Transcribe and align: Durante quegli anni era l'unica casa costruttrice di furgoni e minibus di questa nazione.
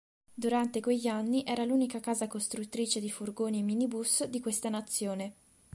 Durante 0.33 0.79
quegli 0.79 1.05
anni 1.05 1.43
era 1.45 1.63
l'unica 1.63 1.99
casa 1.99 2.25
costruttrice 2.27 2.99
di 2.99 3.11
furgoni 3.11 3.59
e 3.59 3.61
minibus 3.61 4.23
di 4.25 4.39
questa 4.39 4.69
nazione. 4.69 5.33